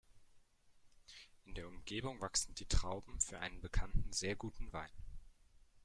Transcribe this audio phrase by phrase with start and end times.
[1.45, 4.89] In der Umgebung wachsen die Trauben für einen bekannten sehr guten Wein.